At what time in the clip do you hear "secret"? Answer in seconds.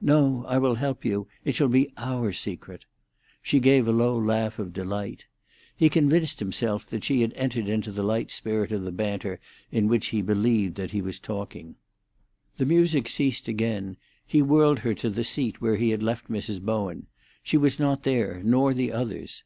2.32-2.84